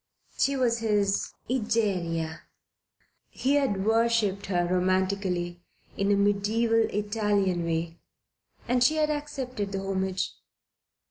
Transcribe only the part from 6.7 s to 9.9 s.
Italian way, and she had accepted the